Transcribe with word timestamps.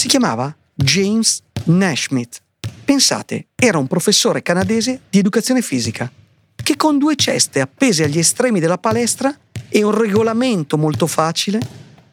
Si 0.00 0.08
chiamava 0.08 0.56
James 0.74 1.42
Naismith. 1.64 2.40
Pensate, 2.86 3.48
era 3.54 3.76
un 3.76 3.86
professore 3.86 4.40
canadese 4.40 5.02
di 5.10 5.18
educazione 5.18 5.60
fisica 5.60 6.10
che 6.54 6.76
con 6.76 6.96
due 6.96 7.16
ceste 7.16 7.60
appese 7.60 8.04
agli 8.04 8.18
estremi 8.18 8.60
della 8.60 8.78
palestra 8.78 9.38
e 9.68 9.82
un 9.82 9.90
regolamento 9.90 10.78
molto 10.78 11.06
facile, 11.06 11.60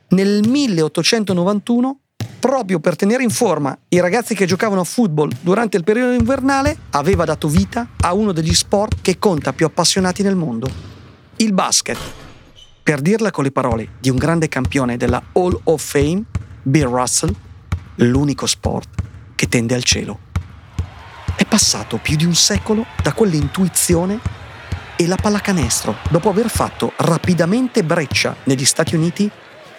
nel 0.09 0.45
1891, 0.45 1.99
proprio 2.41 2.81
per 2.81 2.97
tenere 2.97 3.23
in 3.23 3.29
forma 3.29 3.77
i 3.87 4.01
ragazzi 4.01 4.35
che 4.35 4.45
giocavano 4.45 4.81
a 4.81 4.83
football 4.83 5.31
durante 5.39 5.77
il 5.77 5.85
periodo 5.85 6.11
invernale, 6.11 6.77
aveva 6.89 7.23
dato 7.23 7.47
vita 7.47 7.91
a 8.01 8.13
uno 8.13 8.33
degli 8.33 8.53
sport 8.53 8.97
che 9.01 9.17
conta 9.17 9.53
più 9.53 9.65
appassionati 9.65 10.23
nel 10.23 10.35
mondo, 10.35 10.69
il 11.37 11.53
basket. 11.53 11.97
Per 12.83 12.99
dirla 12.99 13.31
con 13.31 13.45
le 13.45 13.51
parole 13.51 13.91
di 14.01 14.09
un 14.09 14.17
grande 14.17 14.49
campione 14.49 14.97
della 14.97 15.23
Hall 15.31 15.57
of 15.63 15.81
Fame, 15.81 16.23
Bill 16.63 16.89
Russell, 16.89 17.33
l'unico 17.97 18.45
sport 18.45 18.89
che 19.35 19.47
tende 19.47 19.75
al 19.75 19.83
cielo. 19.83 20.19
È 21.35 21.45
passato 21.45 21.97
più 21.97 22.15
di 22.15 22.25
un 22.25 22.33
secolo 22.33 22.85
da 23.01 23.13
quell'intuizione 23.13 24.19
e 24.95 25.05
la 25.05 25.15
pallacanestro, 25.15 25.97
dopo 26.09 26.29
aver 26.29 26.49
fatto 26.49 26.93
rapidamente 26.97 27.83
breccia 27.83 28.35
negli 28.45 28.65
Stati 28.65 28.95
Uniti, 28.95 29.29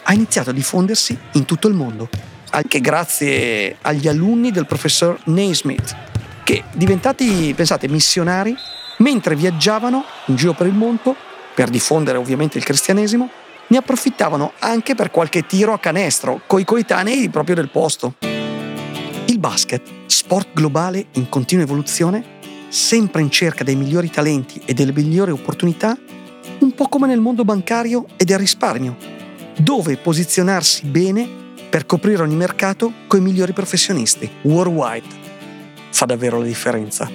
ha 0.05 0.13
iniziato 0.13 0.51
a 0.51 0.53
diffondersi 0.53 1.19
in 1.33 1.45
tutto 1.45 1.67
il 1.67 1.75
mondo, 1.75 2.09
anche 2.51 2.81
grazie 2.81 3.77
agli 3.83 4.07
alunni 4.07 4.53
del 4.53 4.67
professor 4.67 5.19
Naismith, 5.25 5.97
che 6.45 6.63
diventati, 6.73 7.53
pensate, 7.55 7.89
missionari, 7.89 8.55
mentre 8.99 9.35
viaggiavano 9.35 10.05
in 10.27 10.37
giro 10.37 10.55
per 10.55 10.67
il 10.67 10.75
mondo, 10.75 11.15
per 11.55 11.69
diffondere 11.69 12.17
ovviamente 12.17 12.57
il 12.57 12.65
cristianesimo, 12.65 13.29
ne 13.69 13.77
approfittavano 13.77 14.53
anche 14.59 14.95
per 14.95 15.11
qualche 15.11 15.47
tiro 15.47 15.73
a 15.73 15.79
canestro 15.79 16.43
coi 16.47 16.65
coetanei 16.65 17.29
proprio 17.29 17.55
del 17.55 17.71
posto. 17.71 18.15
Il 19.27 19.39
basket, 19.39 19.83
sport 20.07 20.49
globale 20.53 21.07
in 21.13 21.29
continua 21.29 21.65
evoluzione, 21.65 22.37
sempre 22.69 23.23
in 23.23 23.31
cerca 23.31 23.65
dei 23.65 23.77
migliori 23.77 24.11
talenti 24.11 24.61
e 24.65 24.75
delle 24.75 24.93
migliori 24.93 25.31
opportunità, 25.31 25.97
un 26.61 26.75
po' 26.75 26.89
come 26.89 27.07
nel 27.07 27.21
mondo 27.21 27.45
bancario 27.45 28.07
e 28.17 28.25
del 28.25 28.39
risparmio, 28.39 28.97
dove 29.59 29.97
posizionarsi 29.97 30.87
bene 30.87 31.29
per 31.69 31.85
coprire 31.87 32.23
ogni 32.23 32.37
mercato 32.37 32.93
con 33.07 33.21
i 33.21 33.23
migliori 33.23 33.53
professionisti, 33.53 34.29
worldwide. 34.43 35.07
Fa 35.91 36.07
davvero 36.07 36.39
la 36.39 36.47
differenza. 36.47 37.11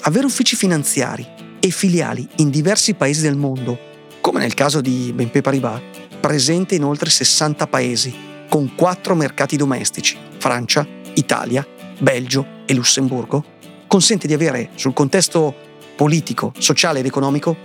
Avere 0.00 0.26
uffici 0.26 0.56
finanziari 0.56 1.24
e 1.60 1.70
filiali 1.70 2.26
in 2.36 2.50
diversi 2.50 2.94
paesi 2.94 3.22
del 3.22 3.36
mondo, 3.36 3.91
come 4.22 4.38
nel 4.38 4.54
caso 4.54 4.80
di 4.80 5.12
BNP 5.12 5.40
Paribas, 5.40 5.80
presente 6.20 6.76
in 6.76 6.84
oltre 6.84 7.10
60 7.10 7.66
paesi, 7.66 8.14
con 8.48 8.74
quattro 8.76 9.16
mercati 9.16 9.56
domestici, 9.56 10.16
Francia, 10.38 10.86
Italia, 11.14 11.66
Belgio 11.98 12.46
e 12.64 12.72
Lussemburgo, 12.72 13.44
consente 13.88 14.28
di 14.28 14.32
avere 14.32 14.70
sul 14.76 14.92
contesto 14.94 15.52
politico, 15.96 16.52
sociale 16.56 17.00
ed 17.00 17.06
economico 17.06 17.56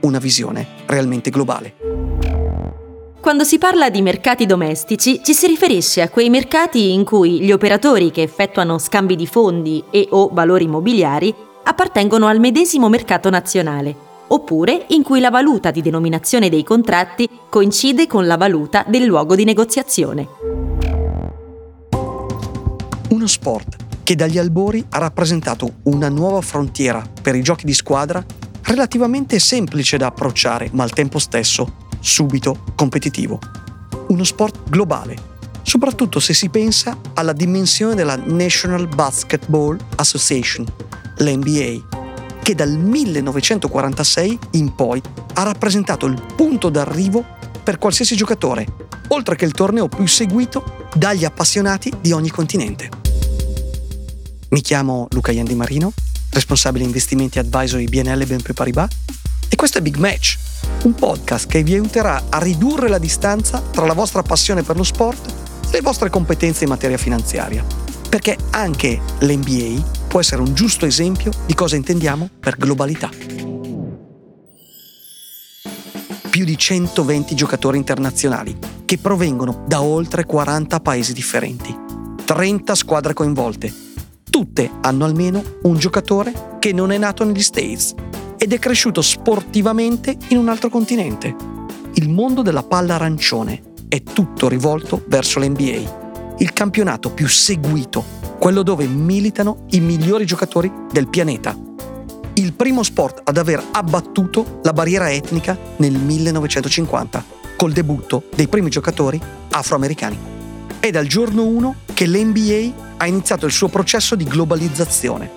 una 0.00 0.18
visione 0.18 0.66
realmente 0.86 1.28
globale. 1.28 1.74
Quando 3.20 3.44
si 3.44 3.58
parla 3.58 3.90
di 3.90 4.00
mercati 4.00 4.46
domestici 4.46 5.20
ci 5.22 5.34
si 5.34 5.46
riferisce 5.46 6.00
a 6.00 6.08
quei 6.08 6.30
mercati 6.30 6.92
in 6.94 7.04
cui 7.04 7.42
gli 7.42 7.52
operatori 7.52 8.10
che 8.10 8.22
effettuano 8.22 8.78
scambi 8.78 9.14
di 9.14 9.26
fondi 9.26 9.84
e 9.90 10.06
o 10.10 10.30
valori 10.32 10.64
immobiliari 10.64 11.34
appartengono 11.64 12.26
al 12.26 12.40
medesimo 12.40 12.88
mercato 12.88 13.28
nazionale, 13.28 14.07
oppure 14.28 14.86
in 14.88 15.02
cui 15.02 15.20
la 15.20 15.30
valuta 15.30 15.70
di 15.70 15.82
denominazione 15.82 16.48
dei 16.48 16.64
contratti 16.64 17.28
coincide 17.48 18.06
con 18.06 18.26
la 18.26 18.36
valuta 18.36 18.84
del 18.86 19.04
luogo 19.04 19.34
di 19.34 19.44
negoziazione. 19.44 20.28
Uno 23.10 23.26
sport 23.26 23.76
che 24.02 24.14
dagli 24.14 24.38
albori 24.38 24.84
ha 24.90 24.98
rappresentato 24.98 25.80
una 25.84 26.08
nuova 26.08 26.40
frontiera 26.40 27.02
per 27.20 27.34
i 27.34 27.42
giochi 27.42 27.66
di 27.66 27.74
squadra 27.74 28.24
relativamente 28.62 29.38
semplice 29.38 29.96
da 29.96 30.06
approcciare, 30.06 30.70
ma 30.72 30.82
al 30.82 30.92
tempo 30.92 31.18
stesso 31.18 31.86
subito 32.00 32.64
competitivo. 32.74 33.38
Uno 34.08 34.24
sport 34.24 34.68
globale, 34.68 35.16
soprattutto 35.62 36.20
se 36.20 36.32
si 36.34 36.48
pensa 36.48 36.96
alla 37.14 37.32
dimensione 37.32 37.94
della 37.94 38.16
National 38.16 38.88
Basketball 38.88 39.78
Association, 39.96 40.66
l'NBA, 41.18 41.97
che 42.48 42.54
dal 42.54 42.78
1946 42.78 44.38
in 44.52 44.74
poi 44.74 45.02
ha 45.34 45.42
rappresentato 45.42 46.06
il 46.06 46.18
punto 46.34 46.70
d'arrivo 46.70 47.22
per 47.62 47.76
qualsiasi 47.76 48.16
giocatore, 48.16 48.64
oltre 49.08 49.36
che 49.36 49.44
il 49.44 49.52
torneo 49.52 49.86
più 49.86 50.06
seguito 50.06 50.88
dagli 50.94 51.26
appassionati 51.26 51.92
di 52.00 52.10
ogni 52.12 52.30
continente. 52.30 52.88
Mi 54.48 54.62
chiamo 54.62 55.08
Luca 55.10 55.30
Iandi 55.30 55.54
Marino, 55.54 55.92
responsabile 56.30 56.86
investimenti 56.86 57.38
advisory 57.38 57.84
BNL 57.86 58.24
BNP 58.24 58.54
Paribas 58.54 58.96
e 59.46 59.54
questo 59.54 59.76
è 59.76 59.82
Big 59.82 59.96
Match, 59.96 60.38
un 60.84 60.94
podcast 60.94 61.46
che 61.48 61.62
vi 61.62 61.74
aiuterà 61.74 62.28
a 62.30 62.38
ridurre 62.38 62.88
la 62.88 62.96
distanza 62.96 63.60
tra 63.60 63.84
la 63.84 63.92
vostra 63.92 64.22
passione 64.22 64.62
per 64.62 64.78
lo 64.78 64.84
sport 64.84 65.34
e 65.68 65.72
le 65.72 65.80
vostre 65.82 66.08
competenze 66.08 66.64
in 66.64 66.70
materia 66.70 66.96
finanziaria. 66.96 67.62
Perché 68.08 68.38
anche 68.52 68.98
l'NBA 69.18 69.97
può 70.08 70.20
essere 70.20 70.42
un 70.42 70.54
giusto 70.54 70.86
esempio 70.86 71.30
di 71.46 71.54
cosa 71.54 71.76
intendiamo 71.76 72.28
per 72.40 72.56
globalità. 72.56 73.10
Più 76.30 76.44
di 76.44 76.58
120 76.58 77.34
giocatori 77.34 77.78
internazionali 77.78 78.56
che 78.84 78.98
provengono 78.98 79.64
da 79.66 79.82
oltre 79.82 80.24
40 80.24 80.80
paesi 80.80 81.12
differenti, 81.12 81.76
30 82.24 82.74
squadre 82.74 83.12
coinvolte 83.12 83.86
tutte 84.38 84.70
hanno 84.82 85.04
almeno 85.04 85.42
un 85.62 85.78
giocatore 85.78 86.56
che 86.60 86.72
non 86.72 86.92
è 86.92 86.98
nato 86.98 87.24
negli 87.24 87.42
States 87.42 87.92
ed 88.36 88.52
è 88.52 88.58
cresciuto 88.60 89.02
sportivamente 89.02 90.16
in 90.28 90.36
un 90.36 90.48
altro 90.48 90.68
continente. 90.68 91.34
Il 91.94 92.08
mondo 92.08 92.42
della 92.42 92.62
palla 92.62 92.94
arancione 92.94 93.62
è 93.88 94.00
tutto 94.02 94.48
rivolto 94.48 95.02
verso 95.08 95.40
l'NBA, 95.40 96.36
il 96.38 96.52
campionato 96.52 97.10
più 97.10 97.26
seguito, 97.26 98.04
quello 98.38 98.62
dove 98.62 98.86
militano 98.86 99.64
i 99.70 99.80
migliori 99.80 100.24
giocatori 100.24 100.70
del 100.90 101.08
pianeta. 101.08 101.56
Il 102.34 102.52
primo 102.52 102.84
sport 102.84 103.22
ad 103.24 103.36
aver 103.36 103.62
abbattuto 103.72 104.60
la 104.62 104.72
barriera 104.72 105.10
etnica 105.10 105.58
nel 105.76 105.92
1950, 105.92 107.24
col 107.56 107.72
debutto 107.72 108.24
dei 108.34 108.46
primi 108.46 108.70
giocatori 108.70 109.20
afroamericani. 109.50 110.16
È 110.78 110.90
dal 110.90 111.06
giorno 111.06 111.44
1 111.44 111.74
che 111.92 112.06
l'NBA 112.06 112.96
ha 112.98 113.06
iniziato 113.06 113.46
il 113.46 113.52
suo 113.52 113.68
processo 113.68 114.14
di 114.14 114.24
globalizzazione, 114.24 115.30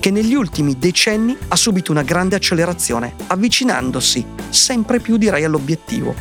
che 0.00 0.10
negli 0.10 0.34
ultimi 0.34 0.78
decenni 0.78 1.36
ha 1.48 1.56
subito 1.56 1.92
una 1.92 2.02
grande 2.02 2.36
accelerazione, 2.36 3.14
avvicinandosi 3.26 4.24
sempre 4.48 4.98
più 5.00 5.18
direi 5.18 5.44
all'obiettivo. 5.44 6.14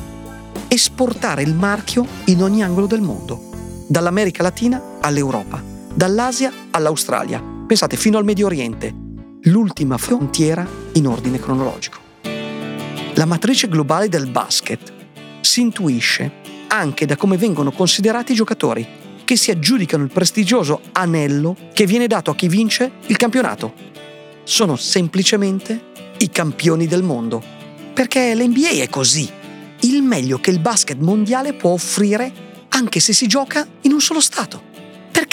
Esportare 0.68 1.44
il 1.44 1.54
marchio 1.54 2.06
in 2.26 2.44
ogni 2.44 2.62
angolo 2.62 2.88
del 2.88 3.02
mondo, 3.02 3.42
dall'America 3.88 4.44
Latina 4.44 4.82
all'Europa, 5.00 5.75
dall'Asia 5.96 6.52
all'Australia, 6.72 7.42
pensate 7.66 7.96
fino 7.96 8.18
al 8.18 8.26
Medio 8.26 8.48
Oriente, 8.48 8.94
l'ultima 9.44 9.98
frontiera 9.98 10.68
in 10.94 11.08
ordine 11.08 11.40
cronologico. 11.40 12.00
La 13.14 13.24
matrice 13.24 13.70
globale 13.70 14.10
del 14.10 14.30
basket 14.30 14.92
si 15.40 15.62
intuisce 15.62 16.44
anche 16.68 17.06
da 17.06 17.16
come 17.16 17.38
vengono 17.38 17.72
considerati 17.72 18.34
i 18.34 18.36
giocatori 18.36 18.86
che 19.24 19.38
si 19.38 19.52
aggiudicano 19.52 20.04
il 20.04 20.12
prestigioso 20.12 20.82
anello 20.92 21.56
che 21.74 21.86
viene 21.86 22.08
dato 22.08 22.32
a 22.32 22.36
chi 22.36 22.50
vince 22.50 22.92
il 23.06 23.16
campionato. 23.16 23.74
Sono 24.44 24.76
semplicemente 24.76 25.94
i 26.18 26.30
campioni 26.30 26.88
del 26.88 27.04
mondo. 27.04 27.42
Perché 27.94 28.36
l'NBA 28.36 28.82
è 28.82 28.90
così. 28.90 29.28
Il 29.80 30.04
meglio 30.04 30.40
che 30.40 30.52
il 30.52 30.60
basket 30.60 30.98
mondiale 31.00 31.54
può 31.54 31.72
offrire 31.72 32.32
anche 32.70 33.00
se 33.00 33.14
si 33.14 33.28
gioca 33.28 33.66
in 33.82 33.94
un 33.94 34.02
solo 34.02 34.20
Stato. 34.20 34.74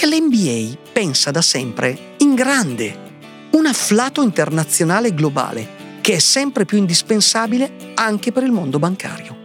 Perché 0.02 0.16
l'NBA 0.16 0.78
pensa 0.92 1.30
da 1.30 1.42
sempre 1.42 2.16
in 2.18 2.34
grande. 2.34 3.10
Un 3.52 3.66
afflato 3.66 4.20
internazionale 4.22 5.14
globale 5.14 6.00
che 6.00 6.14
è 6.14 6.18
sempre 6.18 6.64
più 6.64 6.76
indispensabile 6.76 7.92
anche 7.94 8.32
per 8.32 8.42
il 8.42 8.50
mondo 8.50 8.80
bancario. 8.80 9.36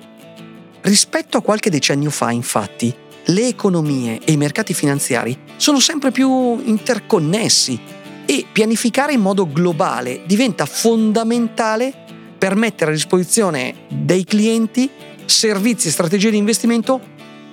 Rispetto 0.81 1.38
a 1.38 1.44
qualche 1.44 1.69
decennio 1.69 2.09
fa, 2.09 2.31
infatti, 2.31 2.92
le 3.25 3.48
economie 3.48 4.19
e 4.24 4.31
i 4.31 4.38
mercati 4.38 4.74
finanziari 4.74 5.38
sono 5.57 5.80
sempre 5.80 6.09
più 6.09 6.59
interconnessi 6.63 7.80
e 8.25 8.45
pianificare 8.51 9.13
in 9.13 9.21
modo 9.21 9.48
globale 9.51 10.24
diventa 10.25 10.65
fondamentale 10.65 11.94
per 12.36 12.56
mettere 12.56 12.89
a 12.89 12.95
disposizione 12.95 13.75
dei 13.89 14.24
clienti 14.24 14.89
servizi 15.24 15.89
e 15.89 15.92
strategie 15.92 16.31
di 16.31 16.38
investimento 16.38 17.00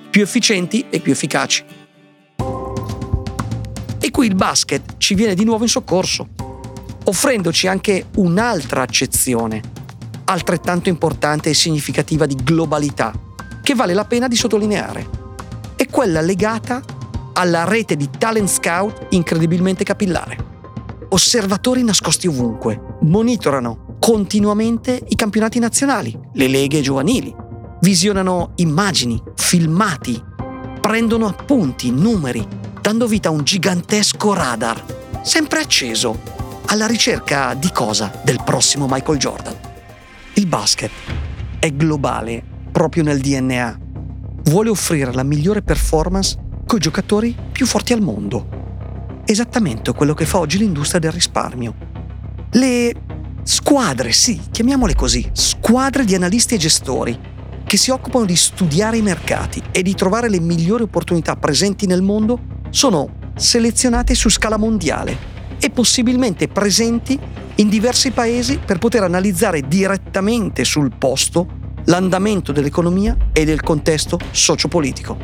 più 0.09 0.23
efficienti 0.23 0.85
e 0.89 0.99
più 1.01 1.11
efficaci. 1.11 1.84
Qui 4.15 4.27
il 4.27 4.35
basket 4.35 4.95
ci 4.95 5.13
viene 5.13 5.35
di 5.35 5.43
nuovo 5.43 5.63
in 5.63 5.69
soccorso, 5.69 6.29
offrendoci 7.03 7.67
anche 7.67 8.05
un'altra 8.15 8.81
accezione, 8.81 9.61
altrettanto 10.23 10.87
importante 10.87 11.49
e 11.49 11.53
significativa 11.53 12.25
di 12.25 12.35
globalità, 12.35 13.11
che 13.61 13.75
vale 13.75 13.93
la 13.93 14.05
pena 14.05 14.29
di 14.29 14.37
sottolineare 14.37 15.05
è 15.75 15.87
quella 15.87 16.21
legata 16.21 16.81
alla 17.33 17.65
rete 17.65 17.97
di 17.97 18.09
talent 18.17 18.47
scout 18.47 19.07
incredibilmente 19.09 19.83
capillare. 19.83 20.37
Osservatori 21.09 21.83
nascosti 21.83 22.27
ovunque, 22.27 22.95
monitorano 23.01 23.97
continuamente 23.99 24.97
i 25.09 25.15
campionati 25.17 25.59
nazionali, 25.59 26.17
le 26.35 26.47
leghe 26.47 26.79
giovanili, 26.79 27.35
visionano 27.81 28.53
immagini, 28.55 29.21
filmati, 29.35 30.23
prendono 30.79 31.27
appunti, 31.27 31.91
numeri, 31.91 32.63
dando 32.85 33.07
vita 33.07 33.29
a 33.29 33.31
un 33.31 33.43
gigantesco 33.43 34.35
radar, 34.35 35.19
sempre 35.23 35.59
acceso, 35.59 36.21
alla 36.67 36.85
ricerca 36.85 37.55
di 37.55 37.71
cosa? 37.71 38.21
Del 38.23 38.43
prossimo 38.45 38.85
Michael 38.87 39.17
Jordan. 39.17 39.55
Il 40.35 40.45
basket 40.45 40.91
è 41.57 41.71
globale 41.71 42.43
proprio 42.71 43.01
nel 43.01 43.21
DNA. 43.21 43.79
Vuole 44.43 44.69
offrire 44.69 45.11
la 45.13 45.23
migliore 45.23 45.63
performance 45.63 46.37
coi 46.67 46.77
giocatori 46.77 47.35
più 47.51 47.65
forti 47.65 47.91
al 47.91 48.01
mondo. 48.01 49.23
Esattamente 49.25 49.91
quello 49.93 50.13
che 50.13 50.27
fa 50.27 50.37
oggi 50.37 50.59
l'industria 50.59 50.99
del 50.99 51.11
risparmio. 51.11 51.73
Le 52.51 52.93
squadre, 53.41 54.11
sì, 54.11 54.39
chiamiamole 54.51 54.93
così, 54.93 55.27
squadre 55.33 56.05
di 56.05 56.13
analisti 56.13 56.53
e 56.53 56.59
gestori 56.59 57.19
che 57.65 57.77
si 57.77 57.89
occupano 57.89 58.25
di 58.25 58.35
studiare 58.35 58.97
i 58.97 59.01
mercati 59.01 59.59
e 59.71 59.81
di 59.81 59.95
trovare 59.95 60.29
le 60.29 60.39
migliori 60.39 60.83
opportunità 60.83 61.35
presenti 61.35 61.87
nel 61.87 62.03
mondo 62.03 62.53
sono 62.75 63.31
selezionate 63.37 64.13
su 64.15 64.27
scala 64.27 64.57
mondiale 64.57 65.33
e 65.61 65.69
possibilmente 65.69 66.49
presenti 66.49 67.17
in 67.55 67.69
diversi 67.69 68.11
paesi 68.11 68.57
per 68.57 68.79
poter 68.79 69.03
analizzare 69.03 69.61
direttamente 69.61 70.65
sul 70.65 70.93
posto 70.93 71.47
l'andamento 71.85 72.51
dell'economia 72.51 73.15
e 73.31 73.45
del 73.45 73.61
contesto 73.61 74.19
sociopolitico. 74.29 75.17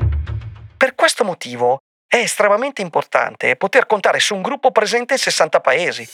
Per 0.77 0.95
questo 0.95 1.25
motivo 1.25 1.79
è 2.07 2.15
estremamente 2.15 2.81
importante 2.81 3.57
poter 3.57 3.85
contare 3.85 4.21
su 4.21 4.33
un 4.33 4.41
gruppo 4.41 4.71
presente 4.71 5.15
in 5.15 5.19
60 5.19 5.59
paesi, 5.59 6.07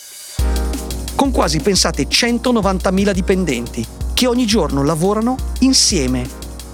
con 1.16 1.30
quasi, 1.30 1.60
pensate, 1.60 2.08
190.000 2.08 3.12
dipendenti 3.12 3.86
che 4.16 4.26
ogni 4.26 4.48
giorno 4.48 4.84
lavorano 4.84 5.36
insieme, 5.60 6.28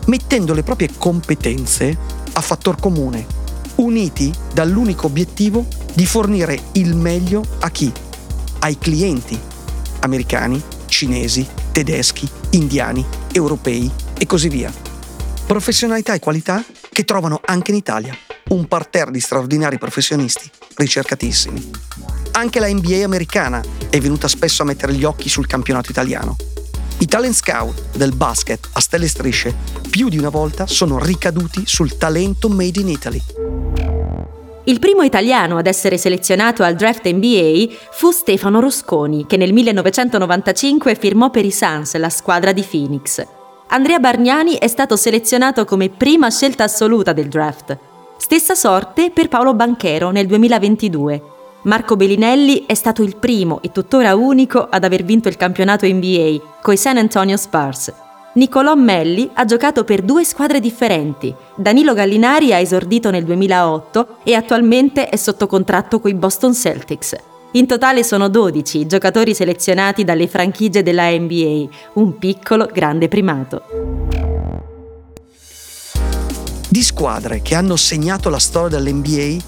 mettendo 0.05 0.53
le 0.53 0.63
proprie 0.63 0.89
competenze 0.97 1.97
a 2.31 2.39
fattor 2.39 2.79
comune, 2.79 3.42
uniti 3.75 4.33
dall'unico 4.53 5.07
obiettivo 5.07 5.65
di 5.93 6.05
fornire 6.05 6.59
il 6.73 6.95
meglio 6.95 7.43
a 7.59 7.69
chi? 7.69 7.91
Ai 8.59 8.77
clienti 8.77 9.39
americani, 10.03 10.61
cinesi, 10.87 11.47
tedeschi, 11.71 12.29
indiani, 12.51 13.05
europei 13.31 13.89
e 14.17 14.25
così 14.25 14.49
via. 14.49 14.71
Professionalità 15.45 16.13
e 16.13 16.19
qualità 16.19 16.63
che 16.91 17.03
trovano 17.03 17.41
anche 17.43 17.71
in 17.71 17.77
Italia 17.77 18.15
un 18.49 18.67
parterre 18.67 19.11
di 19.11 19.19
straordinari 19.19 19.77
professionisti 19.77 20.49
ricercatissimi. 20.75 21.71
Anche 22.33 22.59
la 22.59 22.67
NBA 22.67 23.03
americana 23.03 23.61
è 23.89 23.99
venuta 23.99 24.27
spesso 24.27 24.61
a 24.61 24.65
mettere 24.65 24.93
gli 24.93 25.03
occhi 25.03 25.29
sul 25.29 25.47
campionato 25.47 25.91
italiano. 25.91 26.35
I 26.99 27.05
talent 27.05 27.33
scout 27.33 27.95
del 27.95 28.15
basket 28.15 28.69
a 28.73 28.79
stelle 28.79 29.07
strisce 29.07 29.55
più 29.89 30.09
di 30.09 30.17
una 30.17 30.29
volta 30.29 30.67
sono 30.67 30.99
ricaduti 30.99 31.63
sul 31.65 31.97
talento 31.97 32.49
made 32.49 32.79
in 32.79 32.89
Italy. 32.89 33.62
Il 34.65 34.79
primo 34.79 35.01
italiano 35.01 35.57
ad 35.57 35.67
essere 35.67 35.97
selezionato 35.97 36.63
al 36.63 36.75
draft 36.75 37.05
NBA 37.05 37.67
fu 37.91 38.11
Stefano 38.11 38.61
Rosconi, 38.61 39.25
che 39.25 39.35
nel 39.35 39.51
1995 39.51 40.95
firmò 40.95 41.29
per 41.29 41.43
i 41.43 41.51
Suns, 41.51 41.97
la 41.97 42.09
squadra 42.09 42.53
di 42.53 42.61
Phoenix. 42.61 43.25
Andrea 43.67 43.99
Bargnani 43.99 44.53
è 44.53 44.69
stato 44.69 44.95
selezionato 44.95 45.65
come 45.65 45.89
prima 45.89 46.29
scelta 46.29 46.63
assoluta 46.63 47.11
del 47.11 47.27
draft. 47.27 47.77
Stessa 48.15 48.55
sorte 48.55 49.11
per 49.11 49.27
Paolo 49.27 49.53
Banchero 49.53 50.11
nel 50.11 50.27
2022. 50.27 51.23
Marco 51.63 51.97
Bellinelli 51.97 52.63
è 52.65 52.73
stato 52.73 53.03
il 53.03 53.17
primo 53.17 53.61
e 53.61 53.71
tuttora 53.73 54.15
unico 54.15 54.65
ad 54.69 54.85
aver 54.85 55.03
vinto 55.03 55.27
il 55.27 55.35
campionato 55.35 55.85
NBA 55.85 56.59
coi 56.61 56.77
San 56.77 56.95
Antonio 56.97 57.35
Spurs. 57.35 57.91
Nicolò 58.35 58.73
Melli 58.73 59.29
ha 59.33 59.45
giocato 59.45 59.83
per 59.83 60.01
due 60.01 60.23
squadre 60.23 60.59
differenti. 60.59 61.33
Danilo 61.55 61.93
Gallinari 61.93 62.51
ha 62.51 62.57
esordito 62.57 63.11
nel 63.11 63.25
2008 63.25 64.17
e 64.23 64.33
attualmente 64.33 65.07
è 65.07 65.15
sotto 65.17 65.45
contratto 65.45 65.99
coi 65.99 66.15
Boston 66.15 66.55
Celtics. 66.55 67.15
In 67.51 67.67
totale 67.67 68.03
sono 68.03 68.29
12 68.29 68.79
i 68.79 68.87
giocatori 68.87 69.35
selezionati 69.35 70.03
dalle 70.03 70.27
franchigie 70.27 70.81
della 70.81 71.11
NBA, 71.11 71.67
un 71.93 72.17
piccolo 72.17 72.67
grande 72.73 73.07
primato. 73.07 73.61
Di 76.67 76.81
squadre 76.81 77.43
che 77.43 77.53
hanno 77.53 77.75
segnato 77.75 78.29
la 78.29 78.39
storia 78.39 78.79
dell'NBA 78.79 79.43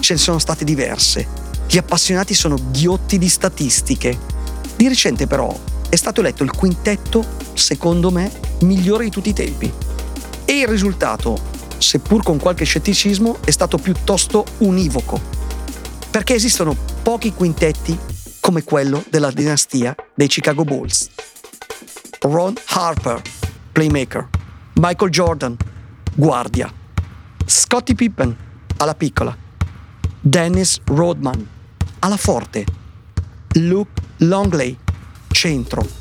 ce 0.00 0.14
ne 0.14 0.18
sono 0.18 0.38
state 0.38 0.64
diverse. 0.64 1.26
Gli 1.68 1.76
appassionati 1.76 2.32
sono 2.32 2.56
ghiotti 2.70 3.18
di 3.18 3.28
statistiche. 3.28 4.18
Di 4.76 4.88
recente 4.88 5.26
però 5.26 5.54
è 5.90 5.96
stato 5.96 6.20
eletto 6.20 6.42
il 6.42 6.52
quintetto, 6.52 7.39
secondo 7.54 8.10
me, 8.10 8.30
migliore 8.62 9.04
di 9.04 9.10
tutti 9.10 9.30
i 9.30 9.34
tempi. 9.34 9.72
E 10.44 10.58
il 10.58 10.68
risultato, 10.68 11.38
seppur 11.78 12.22
con 12.22 12.38
qualche 12.38 12.64
scetticismo, 12.64 13.38
è 13.44 13.50
stato 13.50 13.78
piuttosto 13.78 14.44
univoco. 14.58 15.20
Perché 16.10 16.34
esistono 16.34 16.76
pochi 17.02 17.32
quintetti 17.32 17.96
come 18.40 18.64
quello 18.64 19.04
della 19.10 19.30
dinastia 19.30 19.94
dei 20.14 20.26
Chicago 20.26 20.64
Bulls. 20.64 21.08
Ron 22.20 22.54
Harper, 22.66 23.22
playmaker. 23.72 24.28
Michael 24.74 25.10
Jordan, 25.10 25.56
guardia. 26.14 26.72
Scottie 27.46 27.94
Pippen, 27.94 28.36
alla 28.76 28.94
piccola. 28.94 29.36
Dennis 30.20 30.80
Rodman, 30.84 31.48
alla 32.00 32.16
forte. 32.16 32.64
Luke 33.54 34.00
Longley, 34.18 34.76
centro. 35.28 35.99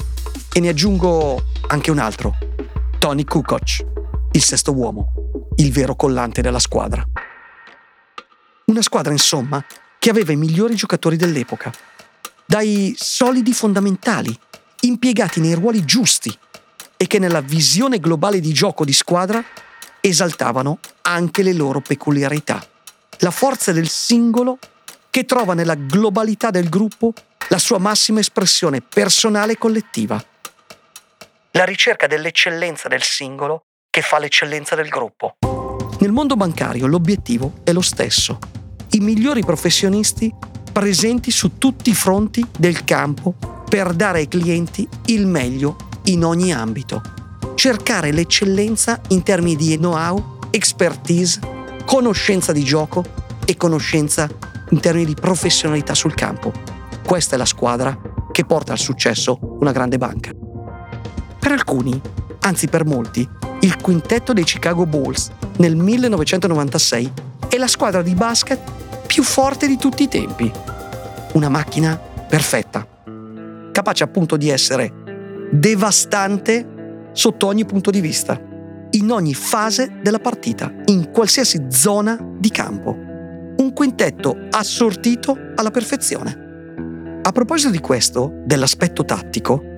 E 0.51 0.59
ne 0.59 0.69
aggiungo 0.69 1.43
anche 1.67 1.91
un 1.91 1.99
altro. 1.99 2.35
Tony 2.97 3.23
Kukoc, 3.23 3.85
il 4.31 4.43
sesto 4.43 4.73
uomo, 4.73 5.13
il 5.57 5.71
vero 5.71 5.95
collante 5.95 6.41
della 6.41 6.59
squadra. 6.59 7.05
Una 8.65 8.81
squadra, 8.81 9.11
insomma, 9.11 9.63
che 9.99 10.09
aveva 10.09 10.31
i 10.31 10.35
migliori 10.35 10.75
giocatori 10.75 11.15
dell'epoca. 11.15 11.71
Dai 12.45 12.95
solidi 12.97 13.53
fondamentali, 13.53 14.37
impiegati 14.81 15.39
nei 15.39 15.53
ruoli 15.53 15.85
giusti 15.85 16.35
e 16.97 17.07
che 17.07 17.19
nella 17.19 17.41
visione 17.41 17.99
globale 17.99 18.39
di 18.39 18.51
gioco 18.51 18.83
di 18.83 18.93
squadra 18.93 19.43
esaltavano 20.01 20.79
anche 21.03 21.43
le 21.43 21.53
loro 21.53 21.79
peculiarità. 21.79 22.65
La 23.19 23.31
forza 23.31 23.71
del 23.71 23.87
singolo 23.87 24.57
che 25.09 25.25
trova 25.25 25.53
nella 25.53 25.75
globalità 25.75 26.49
del 26.49 26.69
gruppo 26.69 27.13
la 27.49 27.57
sua 27.57 27.77
massima 27.77 28.19
espressione 28.19 28.81
personale 28.81 29.53
e 29.53 29.57
collettiva. 29.57 30.23
La 31.51 31.65
ricerca 31.65 32.07
dell'eccellenza 32.07 32.87
del 32.87 33.01
singolo 33.01 33.63
che 33.89 34.01
fa 34.01 34.19
l'eccellenza 34.19 34.75
del 34.75 34.87
gruppo. 34.87 35.35
Nel 35.99 36.11
mondo 36.11 36.35
bancario 36.35 36.87
l'obiettivo 36.87 37.59
è 37.63 37.71
lo 37.71 37.81
stesso. 37.81 38.39
I 38.91 38.99
migliori 38.99 39.41
professionisti 39.41 40.33
presenti 40.71 41.31
su 41.31 41.57
tutti 41.57 41.89
i 41.89 41.95
fronti 41.95 42.45
del 42.57 42.83
campo 42.83 43.35
per 43.67 43.93
dare 43.93 44.19
ai 44.19 44.27
clienti 44.27 44.87
il 45.07 45.25
meglio 45.25 45.75
in 46.05 46.23
ogni 46.23 46.53
ambito. 46.53 47.01
Cercare 47.55 48.11
l'eccellenza 48.11 49.01
in 49.09 49.23
termini 49.23 49.55
di 49.55 49.75
know-how, 49.77 50.39
expertise, 50.51 51.39
conoscenza 51.85 52.51
di 52.51 52.63
gioco 52.63 53.03
e 53.45 53.57
conoscenza 53.57 54.29
in 54.69 54.79
termini 54.79 55.05
di 55.05 55.15
professionalità 55.15 55.93
sul 55.93 56.13
campo 56.13 56.77
questa 57.09 57.33
è 57.33 57.37
la 57.39 57.45
squadra 57.45 57.99
che 58.31 58.45
porta 58.45 58.71
al 58.71 58.77
successo 58.77 59.39
una 59.41 59.71
grande 59.71 59.97
banca. 59.97 60.29
Per 61.39 61.51
alcuni, 61.51 61.99
anzi 62.41 62.67
per 62.67 62.85
molti, 62.85 63.27
il 63.61 63.81
quintetto 63.81 64.33
dei 64.33 64.43
Chicago 64.43 64.85
Bulls 64.85 65.31
nel 65.57 65.75
1996 65.75 67.11
è 67.47 67.57
la 67.57 67.67
squadra 67.67 68.01
di 68.01 68.13
basket 68.13 68.59
più 69.07 69.23
forte 69.23 69.67
di 69.67 69.77
tutti 69.77 70.03
i 70.03 70.07
tempi. 70.07 70.51
Una 71.33 71.49
macchina 71.49 71.97
perfetta, 71.97 72.87
capace 73.71 74.03
appunto 74.03 74.37
di 74.37 74.49
essere 74.49 74.93
devastante 75.51 77.07
sotto 77.11 77.47
ogni 77.47 77.65
punto 77.65 77.89
di 77.89 78.01
vista, 78.01 78.39
in 78.91 79.11
ogni 79.11 79.33
fase 79.33 79.99
della 80.01 80.19
partita, 80.19 80.71
in 80.85 81.11
qualsiasi 81.11 81.65
zona 81.69 82.17
di 82.37 82.49
campo. 82.49 82.91
Un 82.91 83.73
quintetto 83.73 84.37
assortito 84.51 85.37
alla 85.55 85.71
perfezione. 85.71 87.19
A 87.21 87.31
proposito 87.31 87.71
di 87.71 87.79
questo, 87.79 88.31
dell'aspetto 88.45 89.03
tattico, 89.03 89.68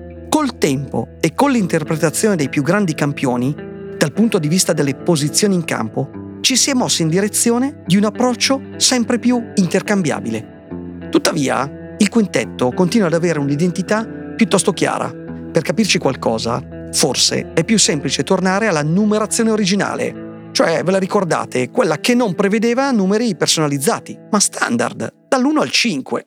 col 0.42 0.58
tempo 0.58 1.06
e 1.20 1.34
con 1.36 1.52
l'interpretazione 1.52 2.34
dei 2.34 2.48
più 2.48 2.64
grandi 2.64 2.94
campioni, 2.94 3.54
dal 3.96 4.12
punto 4.12 4.40
di 4.40 4.48
vista 4.48 4.72
delle 4.72 4.96
posizioni 4.96 5.54
in 5.54 5.62
campo, 5.62 6.10
ci 6.40 6.56
si 6.56 6.70
è 6.70 6.74
mossi 6.74 7.02
in 7.02 7.08
direzione 7.08 7.84
di 7.86 7.96
un 7.96 8.06
approccio 8.06 8.60
sempre 8.76 9.20
più 9.20 9.40
intercambiabile. 9.54 11.06
Tuttavia, 11.10 11.94
il 11.96 12.08
quintetto 12.08 12.72
continua 12.72 13.06
ad 13.06 13.14
avere 13.14 13.38
un'identità 13.38 14.04
piuttosto 14.04 14.72
chiara. 14.72 15.14
Per 15.52 15.62
capirci 15.62 15.98
qualcosa, 15.98 16.60
forse 16.90 17.52
è 17.52 17.62
più 17.62 17.78
semplice 17.78 18.24
tornare 18.24 18.66
alla 18.66 18.82
numerazione 18.82 19.52
originale. 19.52 20.48
Cioè, 20.50 20.82
ve 20.82 20.90
la 20.90 20.98
ricordate, 20.98 21.70
quella 21.70 21.98
che 21.98 22.16
non 22.16 22.34
prevedeva 22.34 22.90
numeri 22.90 23.36
personalizzati, 23.36 24.18
ma 24.28 24.40
standard, 24.40 25.08
dall'1 25.28 25.60
al 25.60 25.70
5. 25.70 26.26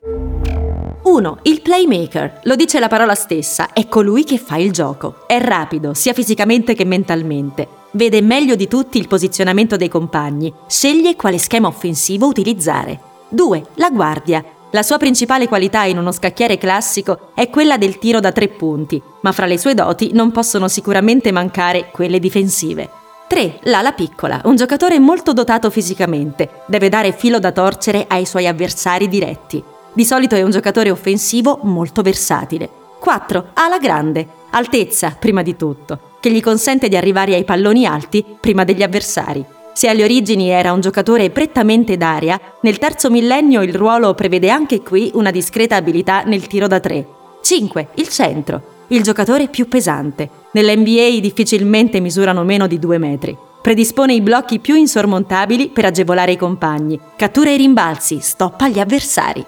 1. 1.05 1.37
Il 1.43 1.61
playmaker. 1.61 2.39
Lo 2.45 2.55
dice 2.55 2.79
la 2.79 2.87
parola 2.87 3.13
stessa, 3.13 3.73
è 3.73 3.87
colui 3.87 4.23
che 4.23 4.39
fa 4.39 4.55
il 4.57 4.71
gioco. 4.71 5.27
È 5.27 5.39
rapido, 5.39 5.93
sia 5.93 6.13
fisicamente 6.13 6.73
che 6.73 6.83
mentalmente. 6.83 7.67
Vede 7.91 8.21
meglio 8.21 8.55
di 8.55 8.67
tutti 8.67 8.97
il 8.97 9.07
posizionamento 9.07 9.75
dei 9.75 9.87
compagni. 9.87 10.51
Sceglie 10.65 11.15
quale 11.15 11.37
schema 11.37 11.67
offensivo 11.67 12.25
utilizzare. 12.25 12.99
2. 13.29 13.65
La 13.75 13.91
guardia. 13.91 14.43
La 14.71 14.81
sua 14.81 14.97
principale 14.97 15.47
qualità 15.47 15.83
in 15.83 15.99
uno 15.99 16.11
scacchiere 16.11 16.57
classico 16.57 17.29
è 17.35 17.51
quella 17.51 17.77
del 17.77 17.99
tiro 17.99 18.19
da 18.19 18.31
tre 18.31 18.47
punti, 18.47 18.99
ma 19.21 19.31
fra 19.31 19.45
le 19.45 19.59
sue 19.59 19.75
doti 19.75 20.09
non 20.11 20.31
possono 20.31 20.67
sicuramente 20.67 21.31
mancare 21.31 21.91
quelle 21.91 22.17
difensive. 22.17 22.89
3. 23.27 23.59
L'ala 23.65 23.91
piccola, 23.91 24.41
un 24.45 24.55
giocatore 24.55 24.97
molto 24.97 25.33
dotato 25.33 25.69
fisicamente, 25.69 26.63
deve 26.65 26.89
dare 26.89 27.11
filo 27.11 27.37
da 27.37 27.51
torcere 27.51 28.05
ai 28.07 28.25
suoi 28.25 28.47
avversari 28.47 29.07
diretti. 29.07 29.63
Di 29.95 30.03
solito 30.03 30.35
è 30.35 30.41
un 30.41 30.51
giocatore 30.51 30.91
offensivo 30.91 31.59
molto 31.63 32.01
versatile. 32.01 32.69
4. 32.99 33.51
Ala 33.53 33.77
grande, 33.77 34.27
altezza 34.49 35.15
prima 35.17 35.41
di 35.41 35.55
tutto, 35.55 36.17
che 36.19 36.29
gli 36.31 36.41
consente 36.41 36.89
di 36.89 36.97
arrivare 36.97 37.33
ai 37.33 37.45
palloni 37.45 37.85
alti 37.85 38.25
prima 38.41 38.65
degli 38.65 38.83
avversari. 38.83 39.45
Se 39.73 39.87
alle 39.87 40.03
origini 40.03 40.49
era 40.49 40.73
un 40.73 40.81
giocatore 40.81 41.29
prettamente 41.29 41.95
d'aria, 41.95 42.37
nel 42.63 42.77
terzo 42.77 43.09
millennio 43.09 43.61
il 43.61 43.73
ruolo 43.73 44.13
prevede 44.15 44.49
anche 44.49 44.81
qui 44.81 45.11
una 45.13 45.31
discreta 45.31 45.77
abilità 45.77 46.23
nel 46.23 46.45
tiro 46.47 46.67
da 46.67 46.81
tre. 46.81 47.07
5. 47.41 47.87
Il 47.95 48.09
centro, 48.09 48.74
il 48.89 49.03
giocatore 49.03 49.47
più 49.47 49.67
pesante. 49.67 50.29
Nell'NBA 50.51 51.19
difficilmente 51.19 51.99
misurano 51.99 52.43
meno 52.43 52.67
di 52.67 52.79
2 52.79 52.97
metri. 52.97 53.37
Predispone 53.61 54.13
i 54.13 54.21
blocchi 54.21 54.59
più 54.59 54.75
insormontabili 54.75 55.69
per 55.69 55.85
agevolare 55.85 56.33
i 56.33 56.37
compagni, 56.37 56.99
cattura 57.15 57.49
i 57.49 57.57
rimbalzi, 57.57 58.19
stoppa 58.21 58.69
gli 58.69 58.79
avversari. 58.79 59.43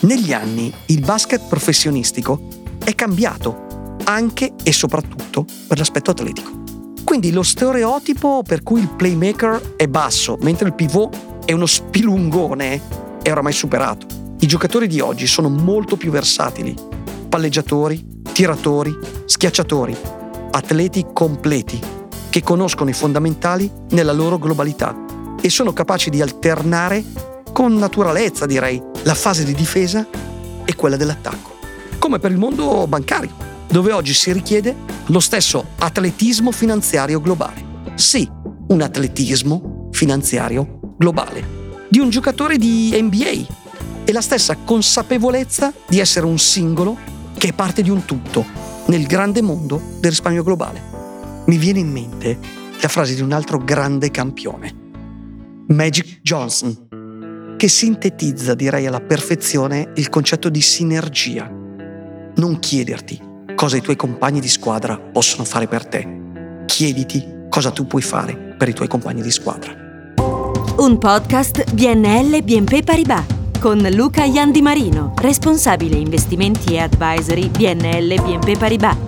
Negli 0.00 0.32
anni 0.32 0.72
il 0.86 1.00
basket 1.00 1.48
professionistico 1.48 2.40
è 2.84 2.94
cambiato 2.94 3.96
anche 4.04 4.52
e 4.62 4.72
soprattutto 4.72 5.44
per 5.66 5.78
l'aspetto 5.78 6.10
atletico. 6.10 6.50
Quindi 7.02 7.32
lo 7.32 7.42
stereotipo 7.42 8.42
per 8.46 8.62
cui 8.62 8.80
il 8.80 8.88
playmaker 8.90 9.74
è 9.76 9.86
basso, 9.86 10.36
mentre 10.42 10.68
il 10.68 10.74
pivot 10.74 11.46
è 11.46 11.52
uno 11.52 11.66
spilungone, 11.66 12.80
è 13.22 13.30
oramai 13.30 13.52
superato. 13.52 14.27
I 14.40 14.46
giocatori 14.46 14.86
di 14.86 15.00
oggi 15.00 15.26
sono 15.26 15.48
molto 15.48 15.96
più 15.96 16.12
versatili. 16.12 16.72
Palleggiatori, 17.28 18.22
tiratori, 18.32 18.96
schiacciatori, 19.24 19.96
atleti 20.52 21.06
completi, 21.12 21.80
che 22.30 22.42
conoscono 22.44 22.88
i 22.88 22.92
fondamentali 22.92 23.68
nella 23.90 24.12
loro 24.12 24.38
globalità 24.38 24.96
e 25.40 25.50
sono 25.50 25.72
capaci 25.72 26.08
di 26.08 26.22
alternare 26.22 27.04
con 27.52 27.74
naturalezza, 27.74 28.46
direi, 28.46 28.80
la 29.02 29.14
fase 29.14 29.42
di 29.42 29.54
difesa 29.54 30.06
e 30.64 30.76
quella 30.76 30.96
dell'attacco. 30.96 31.56
Come 31.98 32.20
per 32.20 32.30
il 32.30 32.38
mondo 32.38 32.86
bancario, 32.86 33.34
dove 33.66 33.90
oggi 33.90 34.14
si 34.14 34.32
richiede 34.32 34.72
lo 35.06 35.18
stesso 35.18 35.70
atletismo 35.78 36.52
finanziario 36.52 37.20
globale. 37.20 37.64
Sì, 37.96 38.30
un 38.68 38.80
atletismo 38.82 39.88
finanziario 39.90 40.78
globale 40.96 41.56
di 41.88 41.98
un 41.98 42.10
giocatore 42.10 42.56
di 42.56 42.96
NBA 43.00 43.67
e 44.08 44.12
la 44.12 44.22
stessa 44.22 44.56
consapevolezza 44.56 45.70
di 45.86 46.00
essere 46.00 46.24
un 46.24 46.38
singolo 46.38 46.96
che 47.36 47.48
è 47.48 47.52
parte 47.52 47.82
di 47.82 47.90
un 47.90 48.06
tutto 48.06 48.42
nel 48.86 49.06
grande 49.06 49.42
mondo 49.42 49.78
del 50.00 50.08
risparmio 50.08 50.42
globale. 50.42 50.80
Mi 51.44 51.58
viene 51.58 51.80
in 51.80 51.90
mente 51.90 52.38
la 52.80 52.88
frase 52.88 53.14
di 53.14 53.20
un 53.20 53.32
altro 53.32 53.58
grande 53.58 54.10
campione, 54.10 54.74
Magic 55.66 56.20
Johnson, 56.22 57.54
che 57.58 57.68
sintetizza, 57.68 58.54
direi 58.54 58.86
alla 58.86 59.02
perfezione, 59.02 59.92
il 59.96 60.08
concetto 60.08 60.48
di 60.48 60.62
sinergia. 60.62 61.46
Non 61.46 62.58
chiederti 62.60 63.20
cosa 63.54 63.76
i 63.76 63.82
tuoi 63.82 63.96
compagni 63.96 64.40
di 64.40 64.48
squadra 64.48 64.96
possono 64.96 65.44
fare 65.44 65.66
per 65.66 65.86
te. 65.86 66.62
Chiediti 66.64 67.46
cosa 67.50 67.70
tu 67.72 67.86
puoi 67.86 68.00
fare 68.00 68.54
per 68.56 68.70
i 68.70 68.72
tuoi 68.72 68.88
compagni 68.88 69.20
di 69.20 69.30
squadra. 69.30 69.70
Un 70.78 70.96
podcast 70.96 71.74
BNL 71.74 72.42
BNP 72.42 72.82
Paribas 72.82 73.36
con 73.58 73.80
Luca 73.92 74.24
Iandi 74.24 74.62
Marino, 74.62 75.12
responsabile 75.16 75.96
investimenti 75.96 76.74
e 76.74 76.80
advisory 76.80 77.48
BNL 77.48 78.20
BNP 78.20 78.56
Paribas. 78.56 79.07